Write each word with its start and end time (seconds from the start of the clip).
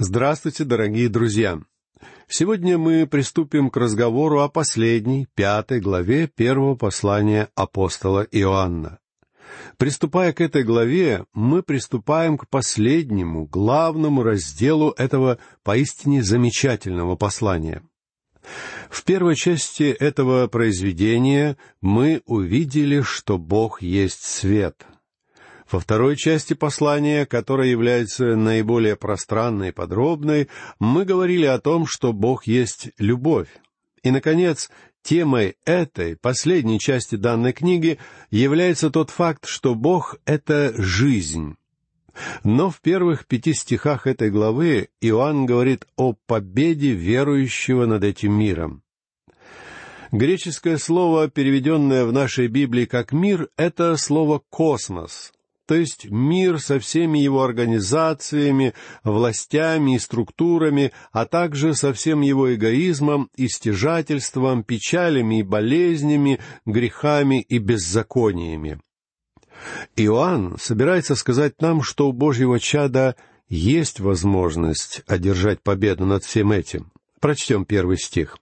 Здравствуйте, 0.00 0.62
дорогие 0.62 1.08
друзья! 1.08 1.60
Сегодня 2.28 2.78
мы 2.78 3.04
приступим 3.08 3.68
к 3.68 3.76
разговору 3.76 4.42
о 4.42 4.48
последней, 4.48 5.26
пятой 5.34 5.80
главе 5.80 6.28
первого 6.28 6.76
послания 6.76 7.48
апостола 7.56 8.24
Иоанна. 8.30 9.00
Приступая 9.76 10.32
к 10.32 10.40
этой 10.40 10.62
главе, 10.62 11.24
мы 11.34 11.64
приступаем 11.64 12.38
к 12.38 12.48
последнему, 12.48 13.46
главному 13.46 14.22
разделу 14.22 14.90
этого 14.90 15.38
поистине 15.64 16.22
замечательного 16.22 17.16
послания. 17.16 17.82
В 18.88 19.02
первой 19.02 19.34
части 19.34 19.82
этого 19.82 20.46
произведения 20.46 21.56
мы 21.80 22.22
увидели, 22.24 23.00
что 23.00 23.36
Бог 23.36 23.82
есть 23.82 24.22
свет— 24.22 24.86
во 25.70 25.80
второй 25.80 26.16
части 26.16 26.54
послания, 26.54 27.26
которая 27.26 27.68
является 27.68 28.36
наиболее 28.36 28.96
пространной 28.96 29.68
и 29.68 29.72
подробной, 29.72 30.48
мы 30.78 31.04
говорили 31.04 31.46
о 31.46 31.58
том, 31.58 31.86
что 31.86 32.12
Бог 32.12 32.46
есть 32.46 32.90
любовь. 32.98 33.48
И, 34.02 34.10
наконец, 34.10 34.70
темой 35.02 35.56
этой, 35.64 36.16
последней 36.16 36.78
части 36.78 37.16
данной 37.16 37.52
книги, 37.52 37.98
является 38.30 38.90
тот 38.90 39.10
факт, 39.10 39.46
что 39.46 39.74
Бог— 39.74 40.16
это 40.24 40.72
жизнь. 40.76 41.56
Но 42.42 42.70
в 42.70 42.80
первых 42.80 43.26
пяти 43.26 43.52
стихах 43.52 44.06
этой 44.06 44.30
главы 44.30 44.88
Иоанн 45.00 45.46
говорит 45.46 45.86
о 45.96 46.14
победе 46.26 46.92
верующего 46.92 47.86
над 47.86 48.02
этим 48.02 48.32
миром. 48.32 48.82
Греческое 50.10 50.78
слово, 50.78 51.28
переведенное 51.28 52.06
в 52.06 52.12
нашей 52.12 52.48
Библии 52.48 52.86
как 52.86 53.12
«мир»,— 53.12 53.50
это 53.56 53.96
слово 53.98 54.40
«космос», 54.48 55.32
то 55.68 55.74
есть 55.74 56.06
мир 56.10 56.60
со 56.60 56.80
всеми 56.80 57.18
его 57.18 57.42
организациями, 57.42 58.72
властями 59.04 59.96
и 59.96 59.98
структурами, 59.98 60.92
а 61.12 61.26
также 61.26 61.74
со 61.74 61.92
всем 61.92 62.22
его 62.22 62.54
эгоизмом, 62.54 63.28
истяжательством, 63.36 64.64
печалями 64.64 65.40
и 65.40 65.42
болезнями, 65.42 66.40
грехами 66.64 67.42
и 67.42 67.58
беззакониями. 67.58 68.80
Иоанн 69.94 70.56
собирается 70.58 71.14
сказать 71.14 71.60
нам, 71.60 71.82
что 71.82 72.08
у 72.08 72.12
Божьего 72.14 72.58
чада 72.58 73.14
есть 73.50 74.00
возможность 74.00 75.02
одержать 75.06 75.60
победу 75.62 76.06
над 76.06 76.24
всем 76.24 76.50
этим. 76.50 76.90
Прочтем 77.20 77.66
первый 77.66 77.98
стих. 77.98 78.38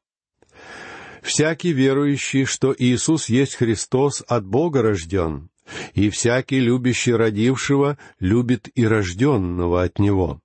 «Всякий 1.23 1.73
верующий, 1.73 2.45
что 2.45 2.73
Иисус 2.79 3.29
есть 3.29 3.57
Христос, 3.57 4.23
от 4.29 4.47
Бога 4.47 4.83
рожден, 4.83 5.51
и 5.95 6.11
всякий, 6.11 6.61
любящий 6.61 7.13
родившего, 7.13 7.99
любит 8.21 8.69
и 8.75 8.87
рожденного 8.87 9.83
от 9.83 9.99
него. 9.99 10.41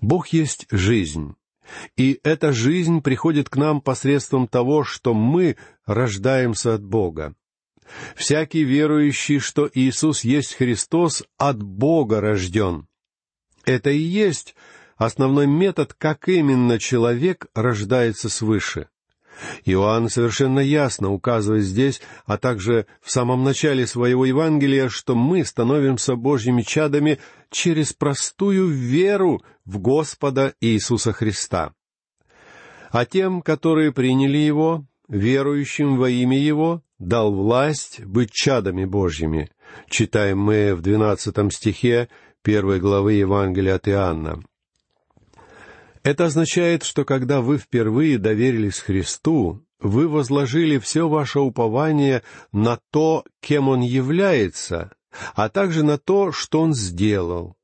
Бог 0.00 0.28
есть 0.28 0.66
жизнь, 0.70 1.34
и 1.96 2.20
эта 2.22 2.52
жизнь 2.52 3.00
приходит 3.02 3.48
к 3.48 3.56
нам 3.56 3.80
посредством 3.80 4.48
того, 4.48 4.84
что 4.84 5.14
мы 5.14 5.56
рождаемся 5.86 6.74
от 6.74 6.84
Бога. 6.84 7.34
Всякий 8.16 8.64
верующий, 8.64 9.38
что 9.38 9.68
Иисус 9.72 10.24
есть 10.24 10.54
Христос, 10.54 11.24
от 11.36 11.62
Бога 11.62 12.20
рожден. 12.20 12.86
Это 13.64 13.90
и 13.90 13.98
есть 13.98 14.54
основной 14.96 15.46
метод, 15.46 15.94
как 15.94 16.28
именно 16.28 16.78
человек 16.78 17.46
рождается 17.54 18.28
свыше. 18.28 18.88
Иоанн 19.64 20.08
совершенно 20.08 20.60
ясно 20.60 21.10
указывает 21.12 21.64
здесь, 21.64 22.00
а 22.26 22.38
также 22.38 22.86
в 23.00 23.10
самом 23.10 23.44
начале 23.44 23.86
своего 23.86 24.24
Евангелия, 24.24 24.88
что 24.88 25.14
мы 25.14 25.44
становимся 25.44 26.16
Божьими 26.16 26.62
чадами 26.62 27.18
через 27.50 27.92
простую 27.92 28.68
веру 28.68 29.42
в 29.64 29.78
Господа 29.78 30.54
Иисуса 30.60 31.12
Христа. 31.12 31.72
А 32.90 33.04
тем, 33.06 33.42
которые 33.42 33.92
приняли 33.92 34.38
Его, 34.38 34.84
верующим 35.08 35.96
во 35.96 36.10
имя 36.10 36.38
Его, 36.38 36.82
дал 36.98 37.32
власть 37.32 38.04
быть 38.04 38.32
чадами 38.32 38.84
Божьими, 38.84 39.50
читаем 39.88 40.38
мы 40.38 40.74
в 40.74 40.82
двенадцатом 40.82 41.50
стихе 41.50 42.08
первой 42.42 42.80
главы 42.80 43.14
Евангелия 43.14 43.76
от 43.76 43.88
Иоанна. 43.88 44.42
Это 46.02 46.26
означает, 46.26 46.82
что 46.82 47.04
когда 47.04 47.40
вы 47.40 47.58
впервые 47.58 48.18
доверились 48.18 48.80
Христу, 48.80 49.64
вы 49.78 50.08
возложили 50.08 50.78
все 50.78 51.08
ваше 51.08 51.40
упование 51.40 52.22
на 52.52 52.78
то, 52.90 53.24
кем 53.40 53.68
Он 53.68 53.80
является, 53.80 54.92
а 55.34 55.48
также 55.48 55.84
на 55.84 55.98
то, 55.98 56.32
что 56.32 56.60
Он 56.60 56.74
сделал. 56.74 57.56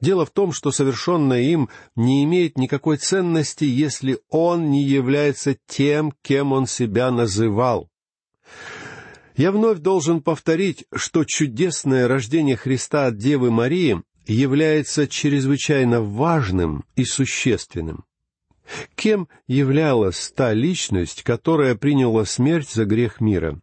Дело 0.00 0.26
в 0.26 0.30
том, 0.30 0.52
что 0.52 0.72
совершенное 0.72 1.40
им 1.40 1.70
не 1.94 2.22
имеет 2.24 2.58
никакой 2.58 2.98
ценности, 2.98 3.64
если 3.64 4.18
Он 4.28 4.70
не 4.70 4.82
является 4.82 5.56
тем, 5.66 6.12
кем 6.22 6.52
Он 6.52 6.66
себя 6.66 7.10
называл. 7.10 7.88
Я 9.36 9.52
вновь 9.52 9.78
должен 9.78 10.22
повторить, 10.22 10.84
что 10.94 11.24
чудесное 11.24 12.08
рождение 12.08 12.56
Христа 12.56 13.06
от 13.06 13.16
Девы 13.16 13.50
Марии 13.50 14.02
является 14.32 15.06
чрезвычайно 15.06 16.00
важным 16.00 16.84
и 16.96 17.04
существенным. 17.04 18.04
Кем 18.96 19.28
являлась 19.46 20.32
та 20.34 20.52
личность, 20.52 21.22
которая 21.22 21.76
приняла 21.76 22.24
смерть 22.24 22.70
за 22.70 22.84
грех 22.84 23.20
мира? 23.20 23.60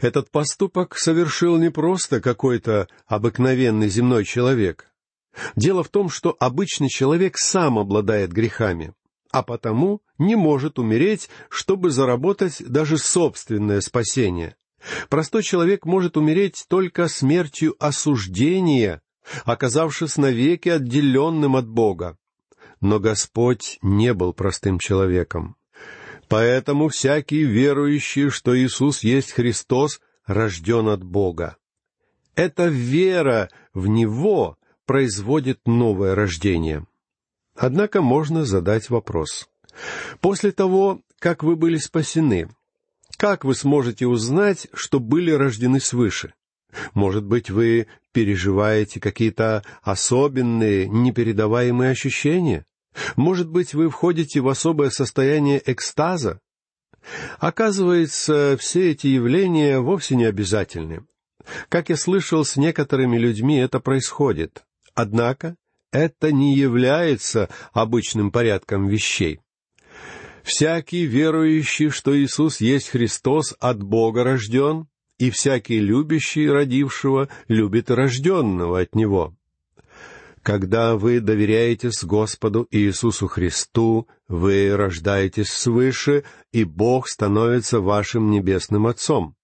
Этот 0.00 0.30
поступок 0.30 0.96
совершил 0.96 1.56
не 1.58 1.70
просто 1.70 2.20
какой-то 2.20 2.88
обыкновенный 3.06 3.88
земной 3.88 4.24
человек. 4.24 4.92
Дело 5.54 5.82
в 5.84 5.88
том, 5.88 6.08
что 6.08 6.34
обычный 6.38 6.88
человек 6.88 7.36
сам 7.36 7.78
обладает 7.78 8.32
грехами, 8.32 8.94
а 9.30 9.42
потому 9.42 10.00
не 10.18 10.34
может 10.34 10.78
умереть, 10.78 11.28
чтобы 11.50 11.90
заработать 11.90 12.62
даже 12.66 12.96
собственное 12.96 13.80
спасение. 13.82 14.56
Простой 15.08 15.42
человек 15.42 15.84
может 15.84 16.16
умереть 16.16 16.64
только 16.68 17.08
смертью 17.08 17.74
осуждения 17.78 19.02
оказавшись 19.44 20.16
навеки 20.16 20.68
отделенным 20.68 21.56
от 21.56 21.68
Бога. 21.68 22.16
Но 22.80 23.00
Господь 23.00 23.78
не 23.82 24.12
был 24.14 24.32
простым 24.32 24.78
человеком. 24.78 25.56
Поэтому 26.28 26.88
всякий 26.88 27.44
верующий, 27.44 28.30
что 28.30 28.56
Иисус 28.56 29.02
есть 29.02 29.32
Христос, 29.32 30.00
рожден 30.26 30.88
от 30.88 31.04
Бога. 31.04 31.56
Эта 32.34 32.66
вера 32.66 33.48
в 33.72 33.86
Него 33.86 34.58
производит 34.84 35.60
новое 35.66 36.14
рождение. 36.14 36.86
Однако 37.56 38.02
можно 38.02 38.44
задать 38.44 38.90
вопрос. 38.90 39.48
После 40.20 40.52
того, 40.52 41.00
как 41.18 41.42
вы 41.42 41.56
были 41.56 41.76
спасены, 41.78 42.48
как 43.16 43.44
вы 43.44 43.54
сможете 43.54 44.06
узнать, 44.06 44.68
что 44.74 45.00
были 45.00 45.30
рождены 45.30 45.80
свыше? 45.80 46.34
Может 46.94 47.24
быть, 47.24 47.50
вы 47.50 47.86
переживаете 48.12 49.00
какие-то 49.00 49.64
особенные, 49.82 50.88
непередаваемые 50.88 51.90
ощущения? 51.90 52.64
Может 53.16 53.48
быть, 53.48 53.74
вы 53.74 53.90
входите 53.90 54.40
в 54.40 54.48
особое 54.48 54.90
состояние 54.90 55.62
экстаза? 55.64 56.40
Оказывается, 57.38 58.56
все 58.58 58.90
эти 58.90 59.06
явления 59.06 59.78
вовсе 59.80 60.16
не 60.16 60.24
обязательны. 60.24 61.04
Как 61.68 61.88
я 61.90 61.96
слышал, 61.96 62.44
с 62.44 62.56
некоторыми 62.56 63.18
людьми 63.18 63.58
это 63.58 63.78
происходит. 63.80 64.64
Однако 64.94 65.56
это 65.92 66.32
не 66.32 66.56
является 66.56 67.48
обычным 67.72 68.30
порядком 68.30 68.88
вещей. 68.88 69.40
Всякий 70.42 71.06
верующий, 71.06 71.90
что 71.90 72.16
Иисус 72.16 72.60
есть 72.60 72.90
Христос, 72.90 73.54
от 73.58 73.82
Бога 73.82 74.24
рожден, 74.24 74.88
и 75.18 75.30
всякий 75.30 75.78
любящий 75.78 76.48
родившего 76.48 77.28
любит 77.48 77.90
рожденного 77.90 78.80
от 78.80 78.94
него. 78.94 79.34
Когда 80.42 80.94
вы 80.96 81.18
доверяетесь 81.18 82.04
Господу 82.04 82.68
Иисусу 82.70 83.26
Христу, 83.26 84.06
вы 84.28 84.76
рождаетесь 84.76 85.48
свыше, 85.48 86.22
и 86.52 86.62
Бог 86.62 87.08
становится 87.08 87.80
вашим 87.80 88.30
небесным 88.30 88.86
Отцом. 88.86 89.34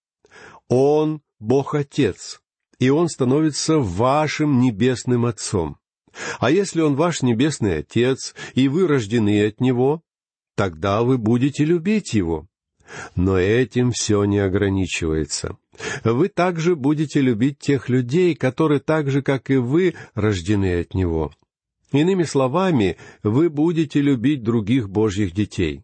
Он— 0.68 1.20
Бог 1.40 1.74
Отец, 1.74 2.40
и 2.78 2.90
Он 2.90 3.08
становится 3.08 3.78
вашим 3.78 4.60
небесным 4.60 5.26
Отцом. 5.26 5.76
А 6.38 6.52
если 6.52 6.80
Он 6.82 6.94
ваш 6.94 7.22
небесный 7.22 7.78
Отец, 7.78 8.34
и 8.54 8.68
вы 8.68 8.86
рождены 8.86 9.44
от 9.44 9.60
Него, 9.60 10.02
тогда 10.54 11.02
вы 11.02 11.18
будете 11.18 11.64
любить 11.64 12.14
Его. 12.14 12.46
Но 13.16 13.38
этим 13.38 13.92
все 13.92 14.24
не 14.24 14.38
ограничивается. 14.38 15.56
Вы 16.04 16.28
также 16.28 16.76
будете 16.76 17.20
любить 17.20 17.58
тех 17.58 17.88
людей, 17.88 18.34
которые 18.34 18.80
так 18.80 19.10
же, 19.10 19.22
как 19.22 19.50
и 19.50 19.56
вы, 19.56 19.94
рождены 20.14 20.80
от 20.80 20.94
Него. 20.94 21.32
Иными 21.92 22.24
словами, 22.24 22.96
вы 23.22 23.50
будете 23.50 24.00
любить 24.00 24.42
других 24.42 24.88
Божьих 24.88 25.32
детей. 25.32 25.82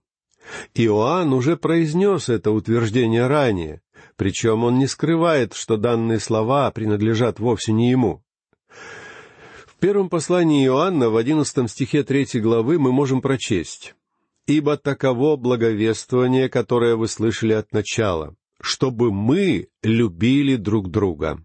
Иоанн 0.74 1.32
уже 1.34 1.56
произнес 1.56 2.28
это 2.30 2.50
утверждение 2.50 3.26
ранее, 3.26 3.82
причем 4.16 4.64
он 4.64 4.78
не 4.78 4.86
скрывает, 4.86 5.52
что 5.52 5.76
данные 5.76 6.20
слова 6.20 6.70
принадлежат 6.70 7.38
вовсе 7.38 7.72
не 7.72 7.90
ему. 7.90 8.22
В 8.68 9.76
первом 9.78 10.08
послании 10.08 10.66
Иоанна 10.66 11.10
в 11.10 11.16
одиннадцатом 11.16 11.68
стихе 11.68 12.02
третьей 12.02 12.40
главы 12.40 12.78
мы 12.78 12.90
можем 12.90 13.20
прочесть 13.20 13.94
«Ибо 14.48 14.78
таково 14.78 15.36
благовествование, 15.36 16.48
которое 16.48 16.96
вы 16.96 17.06
слышали 17.06 17.52
от 17.52 17.72
начала, 17.72 18.34
чтобы 18.62 19.12
мы 19.12 19.68
любили 19.82 20.56
друг 20.56 20.90
друга». 20.90 21.44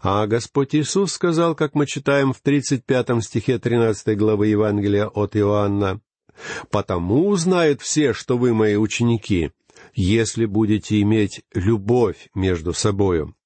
А 0.00 0.26
Господь 0.26 0.74
Иисус 0.74 1.12
сказал, 1.12 1.54
как 1.54 1.74
мы 1.74 1.86
читаем 1.86 2.32
в 2.32 2.40
тридцать 2.40 2.86
пятом 2.86 3.20
стихе 3.20 3.58
тринадцатой 3.58 4.16
главы 4.16 4.46
Евангелия 4.46 5.06
от 5.08 5.36
Иоанна, 5.36 6.00
«Потому 6.70 7.28
узнают 7.28 7.82
все, 7.82 8.14
что 8.14 8.38
вы 8.38 8.54
мои 8.54 8.76
ученики, 8.76 9.50
если 9.92 10.46
будете 10.46 11.02
иметь 11.02 11.42
любовь 11.52 12.30
между 12.34 12.72
собою». 12.72 13.36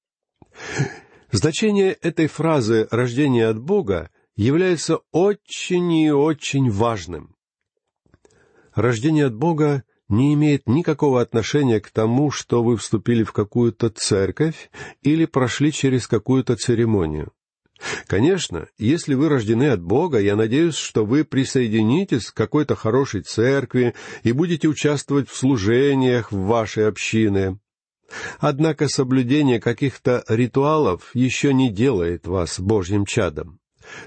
Значение 1.31 1.91
этой 1.91 2.27
фразы 2.27 2.87
«рождение 2.89 3.47
от 3.47 3.59
Бога» 3.59 4.09
является 4.37 4.99
очень 5.11 5.91
и 5.91 6.09
очень 6.09 6.71
важным. 6.71 7.36
Рождение 8.77 9.25
от 9.25 9.33
Бога 9.33 9.83
не 10.07 10.35
имеет 10.35 10.69
никакого 10.69 11.19
отношения 11.19 11.79
к 11.79 11.89
тому, 11.89 12.29
что 12.29 12.63
вы 12.63 12.77
вступили 12.77 13.23
в 13.23 13.31
какую-то 13.31 13.89
церковь 13.89 14.69
или 15.01 15.25
прошли 15.25 15.71
через 15.71 16.07
какую-то 16.07 16.55
церемонию. 16.55 17.31
Конечно, 18.05 18.67
если 18.77 19.15
вы 19.15 19.29
рождены 19.29 19.69
от 19.69 19.81
Бога, 19.81 20.19
я 20.19 20.35
надеюсь, 20.35 20.75
что 20.75 21.05
вы 21.05 21.25
присоединитесь 21.25 22.29
к 22.29 22.35
какой-то 22.35 22.75
хорошей 22.75 23.21
церкви 23.21 23.95
и 24.21 24.31
будете 24.31 24.67
участвовать 24.67 25.27
в 25.27 25.35
служениях 25.35 26.31
в 26.31 26.37
вашей 26.37 26.87
общине. 26.87 27.57
Однако 28.37 28.89
соблюдение 28.89 29.59
каких-то 29.59 30.23
ритуалов 30.27 31.09
еще 31.15 31.51
не 31.51 31.71
делает 31.71 32.27
вас 32.27 32.59
Божьим 32.59 33.05
чадом. 33.05 33.59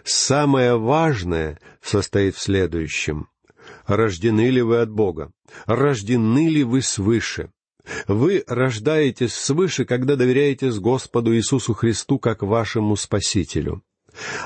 Самое 0.04 0.78
важное 0.78 1.58
состоит 1.82 2.36
в 2.36 2.40
следующем. 2.40 3.26
Рождены 3.90 4.50
ли 4.50 4.62
вы 4.62 4.78
от 4.78 4.88
Бога? 4.88 5.32
Рождены 5.66 6.48
ли 6.48 6.62
вы 6.62 6.80
свыше? 6.80 7.50
Вы 8.06 8.44
рождаетесь 8.46 9.34
свыше, 9.34 9.84
когда 9.84 10.14
доверяетесь 10.14 10.78
Господу 10.78 11.34
Иисусу 11.34 11.74
Христу 11.74 12.20
как 12.20 12.42
вашему 12.42 12.94
Спасителю. 12.94 13.82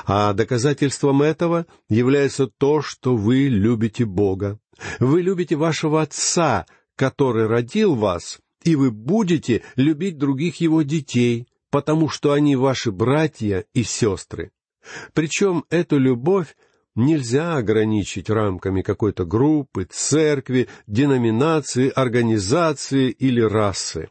А 0.07 0.33
доказательством 0.33 1.21
этого 1.21 1.67
является 1.89 2.47
то, 2.47 2.81
что 2.81 3.15
вы 3.15 3.47
любите 3.47 4.05
Бога. 4.05 4.59
Вы 4.99 5.21
любите 5.21 5.55
вашего 5.55 6.01
Отца, 6.01 6.65
который 6.95 7.45
родил 7.45 7.93
вас, 7.93 8.39
и 8.63 8.75
вы 8.75 8.89
будете 8.89 9.61
любить 9.75 10.17
других 10.17 10.55
Его 10.59 10.81
детей, 10.81 11.47
потому 11.69 12.09
что 12.09 12.31
они 12.31 12.55
ваши 12.55 12.91
братья 12.91 13.65
и 13.75 13.83
сестры. 13.83 14.49
Причем 15.13 15.65
эту 15.69 15.99
любовь 15.99 16.55
нельзя 16.95 17.57
ограничить 17.57 18.29
рамками 18.29 18.81
какой-то 18.81 19.25
группы, 19.25 19.87
церкви, 19.89 20.67
деноминации, 20.87 21.89
организации 21.89 23.09
или 23.09 23.41
расы. 23.41 24.09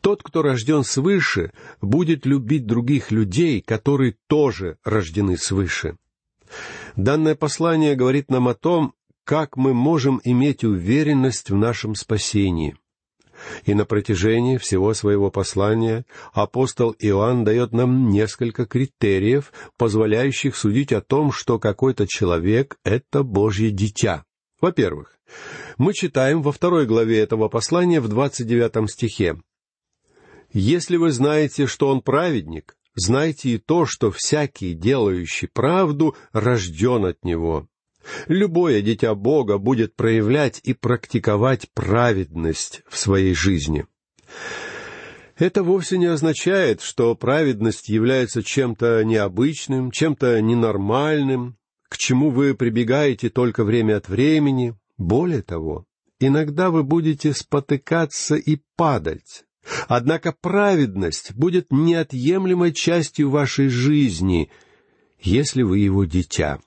Тот, 0.00 0.22
кто 0.22 0.42
рожден 0.42 0.84
свыше, 0.84 1.52
будет 1.80 2.24
любить 2.24 2.66
других 2.66 3.10
людей, 3.10 3.60
которые 3.60 4.16
тоже 4.28 4.78
рождены 4.84 5.36
свыше. 5.36 5.96
Данное 6.96 7.34
послание 7.34 7.94
говорит 7.94 8.30
нам 8.30 8.48
о 8.48 8.54
том, 8.54 8.94
как 9.24 9.56
мы 9.56 9.74
можем 9.74 10.20
иметь 10.24 10.64
уверенность 10.64 11.50
в 11.50 11.56
нашем 11.56 11.94
спасении– 11.94 12.76
и 13.64 13.74
на 13.74 13.84
протяжении 13.84 14.56
всего 14.56 14.94
своего 14.94 15.30
послания 15.30 16.04
апостол 16.32 16.94
Иоанн 16.98 17.44
дает 17.44 17.72
нам 17.72 18.10
несколько 18.10 18.66
критериев, 18.66 19.52
позволяющих 19.76 20.56
судить 20.56 20.92
о 20.92 21.00
том, 21.00 21.32
что 21.32 21.58
какой-то 21.58 22.06
человек— 22.06 22.78
это 22.84 23.22
Божье 23.22 23.70
дитя. 23.70 24.24
Во-первых, 24.60 25.18
мы 25.76 25.94
читаем 25.94 26.42
во 26.42 26.52
второй 26.52 26.86
главе 26.86 27.20
этого 27.20 27.48
послания 27.48 28.00
в 28.00 28.08
двадцать 28.08 28.46
девятом 28.46 28.88
стихе. 28.88 29.40
«Если 30.52 30.96
вы 30.96 31.12
знаете, 31.12 31.66
что 31.66 31.88
он 31.88 32.00
праведник, 32.00 32.76
знайте 32.94 33.50
и 33.50 33.58
то, 33.58 33.86
что 33.86 34.10
всякий, 34.10 34.74
делающий 34.74 35.48
правду, 35.48 36.16
рожден 36.32 37.04
от 37.04 37.24
него. 37.24 37.68
Любое 38.26 38.82
дитя 38.82 39.14
Бога 39.14 39.58
будет 39.58 39.94
проявлять 39.96 40.60
и 40.64 40.74
практиковать 40.74 41.68
праведность 41.74 42.82
в 42.88 42.96
своей 42.96 43.34
жизни. 43.34 43.86
Это 45.36 45.62
вовсе 45.62 45.98
не 45.98 46.06
означает, 46.06 46.80
что 46.82 47.14
праведность 47.14 47.88
является 47.88 48.42
чем-то 48.42 49.04
необычным, 49.04 49.92
чем-то 49.92 50.40
ненормальным, 50.42 51.56
к 51.88 51.96
чему 51.96 52.30
вы 52.30 52.54
прибегаете 52.54 53.30
только 53.30 53.64
время 53.64 53.98
от 53.98 54.08
времени. 54.08 54.74
Более 54.96 55.42
того, 55.42 55.84
иногда 56.18 56.70
вы 56.70 56.82
будете 56.82 57.32
спотыкаться 57.32 58.34
и 58.34 58.58
падать. 58.76 59.44
Однако 59.86 60.32
праведность 60.32 61.34
будет 61.34 61.70
неотъемлемой 61.70 62.72
частью 62.72 63.30
вашей 63.30 63.68
жизни, 63.68 64.50
если 65.20 65.62
вы 65.62 65.78
его 65.78 66.04
дитя. 66.04 66.58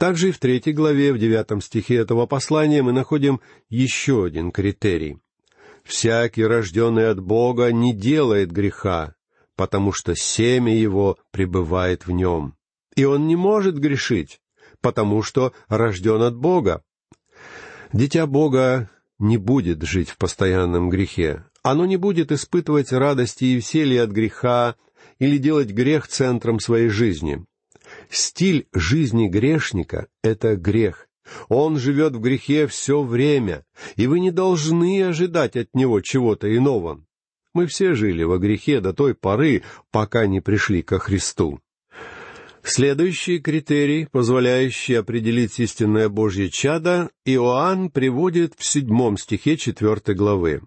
Также 0.00 0.30
и 0.30 0.32
в 0.32 0.38
третьей 0.38 0.72
главе, 0.72 1.12
в 1.12 1.18
девятом 1.18 1.60
стихе 1.60 1.96
этого 1.96 2.24
послания 2.24 2.82
мы 2.82 2.90
находим 2.90 3.42
еще 3.68 4.24
один 4.24 4.50
критерий. 4.50 5.18
«Всякий, 5.84 6.42
рожденный 6.42 7.10
от 7.10 7.20
Бога, 7.20 7.70
не 7.70 7.92
делает 7.92 8.50
греха, 8.50 9.14
потому 9.56 9.92
что 9.92 10.16
семя 10.16 10.74
его 10.74 11.18
пребывает 11.32 12.06
в 12.06 12.12
нем. 12.12 12.54
И 12.96 13.04
он 13.04 13.26
не 13.26 13.36
может 13.36 13.78
грешить, 13.78 14.40
потому 14.80 15.22
что 15.22 15.52
рожден 15.68 16.22
от 16.22 16.34
Бога». 16.34 16.82
Дитя 17.92 18.26
Бога 18.26 18.88
не 19.18 19.36
будет 19.36 19.82
жить 19.82 20.08
в 20.08 20.16
постоянном 20.16 20.88
грехе. 20.88 21.44
Оно 21.62 21.84
не 21.84 21.98
будет 21.98 22.32
испытывать 22.32 22.90
радости 22.90 23.44
и 23.44 23.54
веселья 23.56 24.04
от 24.04 24.10
греха 24.12 24.76
или 25.18 25.36
делать 25.36 25.72
грех 25.72 26.08
центром 26.08 26.58
своей 26.58 26.88
жизни. 26.88 27.44
Стиль 28.10 28.66
жизни 28.72 29.28
грешника— 29.28 30.08
это 30.22 30.56
грех. 30.56 31.06
Он 31.48 31.78
живет 31.78 32.16
в 32.16 32.20
грехе 32.20 32.66
все 32.66 33.02
время, 33.02 33.64
и 33.94 34.08
вы 34.08 34.18
не 34.18 34.32
должны 34.32 35.04
ожидать 35.04 35.56
от 35.56 35.74
него 35.74 36.00
чего-то 36.00 36.54
иного. 36.54 37.04
Мы 37.54 37.66
все 37.66 37.94
жили 37.94 38.24
во 38.24 38.38
грехе 38.38 38.80
до 38.80 38.92
той 38.92 39.14
поры, 39.14 39.62
пока 39.92 40.26
не 40.26 40.40
пришли 40.40 40.82
ко 40.82 40.98
Христу. 40.98 41.60
Следующий 42.64 43.38
критерий, 43.38 44.06
позволяющий 44.10 44.94
определить 44.94 45.58
истинное 45.60 46.08
Божье 46.08 46.50
чадо, 46.50 47.10
Иоанн 47.24 47.90
приводит 47.90 48.54
в 48.56 48.64
седьмом 48.64 49.18
стихе 49.18 49.56
четвертой 49.56 50.14
главы. 50.14 50.62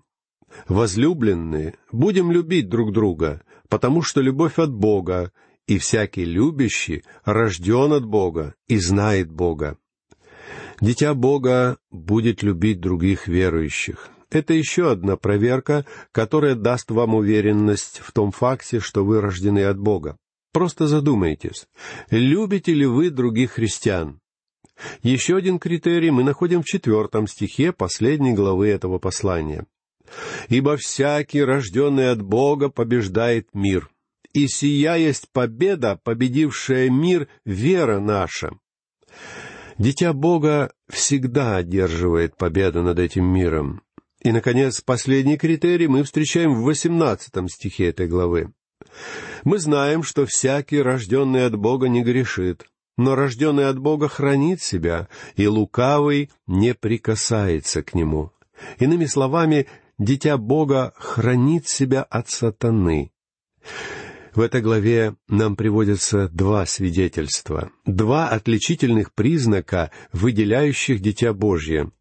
«Возлюбленные, 0.68 1.76
будем 1.92 2.32
любить 2.32 2.70
друг 2.70 2.94
друга, 2.94 3.42
потому 3.70 4.02
что 4.02 4.22
любовь 4.22 4.60
от 4.60 4.72
Бога, 4.72 5.32
и 5.68 5.78
всякий 5.78 6.26
любящий 6.26 7.04
рожден 7.26 7.94
от 7.94 8.06
Бога 8.06 8.56
и 8.68 8.78
знает 8.78 9.32
Бога. 9.32 9.78
Дитя 10.82 11.14
Бога 11.14 11.78
будет 11.92 12.44
любить 12.44 12.80
других 12.80 13.28
верующих. 13.28 14.10
Это 14.30 14.54
еще 14.54 14.92
одна 14.92 15.16
проверка, 15.16 15.86
которая 16.12 16.56
даст 16.56 16.90
вам 16.90 17.16
уверенность 17.16 18.02
в 18.04 18.12
том 18.12 18.32
факте, 18.32 18.80
что 18.80 19.06
вы 19.06 19.22
рождены 19.22 19.64
от 19.64 19.78
Бога. 19.78 20.18
Просто 20.52 20.88
задумайтесь, 20.88 21.68
любите 22.10 22.74
ли 22.74 22.86
вы 22.86 23.10
других 23.10 23.52
христиан? 23.52 24.20
Еще 25.04 25.38
один 25.38 25.60
критерий 25.60 26.12
мы 26.12 26.24
находим 26.24 26.64
в 26.64 26.66
четвертом 26.66 27.28
стихе 27.28 27.72
последней 27.72 28.34
главы 28.34 28.70
этого 28.70 28.98
послания. 28.98 29.66
«Ибо 30.50 30.78
всякий, 30.78 31.44
рожденный 31.44 32.12
от 32.12 32.22
Бога, 32.22 32.70
побеждает 32.70 33.48
мир 33.54 33.90
и 34.34 34.48
сия 34.48 34.96
есть 34.96 35.30
победа, 35.32 36.00
победившая 36.04 36.90
мир, 36.90 37.28
вера 37.46 38.00
наша. 38.00 38.58
Дитя 39.78 40.14
Бога 40.14 40.74
всегда 40.90 41.58
одерживает 41.58 42.36
победу 42.36 42.84
над 42.84 43.00
этим 43.00 43.26
миром. 43.26 43.82
И, 44.22 44.32
наконец, 44.32 44.82
последний 44.82 45.38
критерий 45.38 45.88
мы 45.88 46.04
встречаем 46.04 46.54
в 46.56 46.64
восемнадцатом 46.64 47.50
стихе 47.50 47.90
этой 47.90 48.08
главы. 48.08 48.54
Мы 49.44 49.60
знаем, 49.60 50.04
что 50.04 50.26
всякий, 50.26 50.82
рожденный 50.82 51.46
от 51.46 51.56
Бога, 51.56 51.90
не 51.90 52.04
грешит, 52.04 52.66
но 52.98 53.16
рожденный 53.16 53.68
от 53.68 53.80
Бога 53.80 54.08
хранит 54.08 54.62
себя, 54.62 55.10
и 55.36 55.48
лукавый 55.48 56.32
не 56.48 56.74
прикасается 56.74 57.84
к 57.84 57.94
нему. 57.94 58.32
Иными 58.80 59.06
словами, 59.06 59.68
дитя 59.98 60.38
Бога 60.38 60.94
хранит 60.98 61.68
себя 61.68 62.04
от 62.04 62.30
сатаны. 62.30 63.12
В 64.36 64.42
этой 64.42 64.62
главе 64.62 65.16
нам 65.28 65.56
приводятся 65.56 66.28
два 66.30 66.66
свидетельства, 66.66 67.72
два 67.86 68.30
отличительных 68.30 69.14
признака, 69.14 69.92
выделяющих 70.12 71.02
Дитя 71.02 71.34
Божье. 71.34 71.92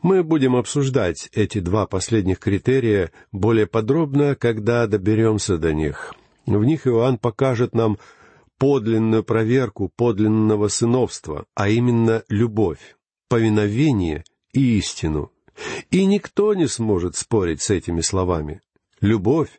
Мы 0.00 0.22
будем 0.22 0.54
обсуждать 0.54 1.28
эти 1.32 1.58
два 1.58 1.88
последних 1.88 2.38
критерия 2.38 3.10
более 3.32 3.66
подробно, 3.66 4.36
когда 4.36 4.86
доберемся 4.86 5.58
до 5.58 5.72
них. 5.72 6.14
В 6.46 6.64
них 6.64 6.86
Иоанн 6.86 7.18
покажет 7.18 7.74
нам 7.74 7.98
подлинную 8.58 9.24
проверку 9.24 9.90
подлинного 9.94 10.68
сыновства, 10.68 11.44
а 11.56 11.68
именно 11.68 12.22
любовь, 12.28 12.96
повиновение 13.28 14.22
и 14.52 14.78
истину. 14.78 15.32
И 15.90 16.06
никто 16.06 16.54
не 16.54 16.68
сможет 16.68 17.16
спорить 17.16 17.62
с 17.62 17.70
этими 17.70 18.00
словами. 18.00 18.60
Любовь, 19.00 19.50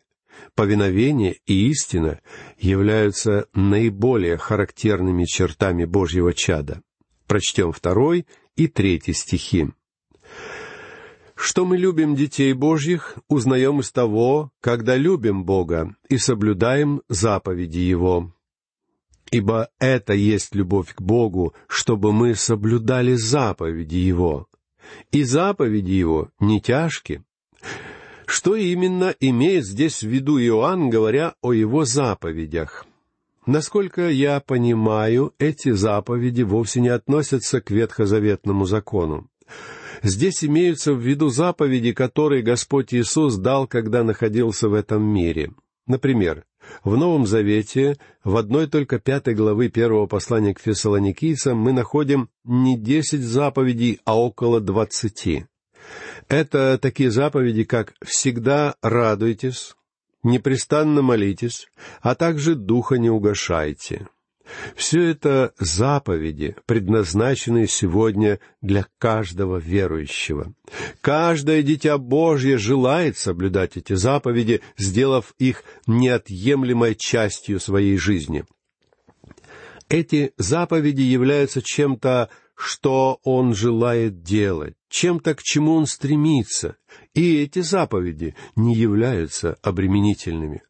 повиновение 0.55 1.38
и 1.46 1.69
истина 1.69 2.19
являются 2.58 3.48
наиболее 3.53 4.38
характерными 4.38 5.25
чертами 5.25 5.86
Божьего 5.86 6.34
чада. 6.34 6.81
Прочтем 7.27 7.72
второй 7.72 8.25
и 8.55 8.67
третий 8.67 9.13
стихи. 9.13 9.69
Что 11.36 11.65
мы 11.65 11.77
любим 11.77 12.15
детей 12.15 12.51
Божьих, 12.51 13.17
узнаем 13.29 13.79
из 13.79 13.91
того, 13.91 14.51
когда 14.60 14.98
любим 14.98 15.46
Бога 15.46 15.96
и 16.10 16.17
соблюдаем 16.17 17.01
заповеди 17.08 17.79
Его. 17.79 18.34
Ибо 19.31 19.69
это 19.79 20.13
есть 20.13 20.53
любовь 20.53 20.93
к 20.93 21.01
Богу, 21.01 21.53
чтобы 21.67 22.12
мы 22.12 22.36
соблюдали 22.36 23.13
заповеди 23.13 23.96
Его. 23.96 24.48
И 25.12 25.24
заповеди 25.24 25.91
Его 25.91 26.29
не 26.41 26.60
тяжкие. 26.60 27.24
Что 28.29 28.55
именно 28.55 29.15
имеет 29.19 29.65
здесь 29.65 30.03
в 30.03 30.07
виду 30.07 30.39
Иоанн, 30.39 30.91
говоря 30.91 31.33
о 31.41 31.51
его 31.51 31.83
заповедях? 31.83 32.86
Насколько 33.48 34.07
я 34.07 34.39
понимаю, 34.39 35.33
эти 35.39 35.71
заповеди 35.71 36.43
вовсе 36.43 36.79
не 36.79 36.89
относятся 36.89 37.59
к 37.59 37.71
ветхозаветному 37.71 38.65
закону. 38.65 39.27
Здесь 40.03 40.43
имеются 40.43 40.93
в 40.93 41.00
виду 41.00 41.29
заповеди, 41.29 41.91
которые 41.91 42.43
Господь 42.43 42.93
Иисус 42.93 43.36
дал, 43.36 43.65
когда 43.65 44.03
находился 44.03 44.69
в 44.69 44.75
этом 44.75 45.01
мире. 45.01 45.51
Например, 45.88 46.43
в 46.83 46.95
Новом 46.98 47.25
Завете, 47.25 47.98
в 48.24 48.38
одной 48.38 48.67
только 48.67 49.00
пятой 49.00 49.33
главы 49.33 49.69
первого 49.69 50.05
послания 50.05 50.53
к 50.53 50.59
фессалоникийцам, 50.59 51.57
мы 51.57 51.74
находим 51.74 52.29
не 52.43 52.77
десять 52.77 53.24
заповедей, 53.24 54.00
а 54.05 54.19
около 54.19 54.62
двадцати. 54.62 55.48
Это 56.29 56.77
такие 56.77 57.09
заповеди, 57.09 57.63
как 57.63 57.95
«всегда 58.05 58.75
радуйтесь», 58.83 59.75
«непрестанно 60.21 61.01
молитесь», 61.01 61.67
а 62.01 62.13
также 62.13 62.53
«духа 62.53 63.00
не 63.00 63.09
угошайте». 63.09 64.07
Все 64.75 65.09
это 65.09 65.53
заповеди, 65.59 66.55
предназначенные 66.65 67.67
сегодня 67.67 68.39
для 68.62 68.86
каждого 68.98 69.57
верующего. 69.57 70.53
Каждое 71.01 71.62
дитя 71.62 72.00
Божье 72.00 72.57
желает 72.57 73.15
соблюдать 73.17 73.77
эти 73.77 73.93
заповеди, 73.93 74.62
сделав 74.75 75.36
их 75.38 75.63
неотъемлемой 75.86 76.95
частью 76.95 77.59
своей 77.59 77.98
жизни. 77.98 78.43
Эти 79.88 80.33
заповеди 80.38 81.01
являются 81.01 81.62
чем-то 81.62 82.29
что 82.59 83.19
он 83.24 83.55
желает 83.55 84.21
делать, 84.21 84.75
чем-то, 84.89 85.36
к 85.36 85.43
чему 85.43 85.74
он 85.74 85.86
стремится, 85.86 86.77
и 87.13 87.38
эти 87.38 87.60
заповеди 87.60 88.36
не 88.55 88.75
являются 88.75 89.58
обременительными. 89.62 90.63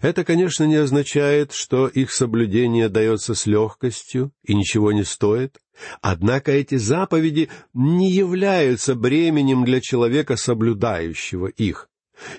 Это, 0.00 0.24
конечно, 0.24 0.64
не 0.64 0.76
означает, 0.76 1.52
что 1.52 1.86
их 1.86 2.12
соблюдение 2.12 2.88
дается 2.88 3.34
с 3.34 3.46
легкостью 3.46 4.32
и 4.42 4.54
ничего 4.54 4.92
не 4.92 5.04
стоит, 5.04 5.58
однако 6.00 6.50
эти 6.50 6.76
заповеди 6.76 7.48
не 7.74 8.10
являются 8.10 8.94
бременем 8.94 9.64
для 9.64 9.80
человека, 9.80 10.36
соблюдающего 10.36 11.46
их. 11.46 11.88